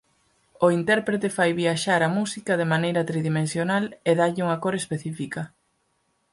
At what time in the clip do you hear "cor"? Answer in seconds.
4.63-4.73